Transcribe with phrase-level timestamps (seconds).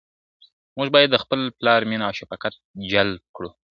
[0.77, 2.53] موږ بايد د خپل پلار مينه او شفقت
[2.91, 3.49] جلب کړو.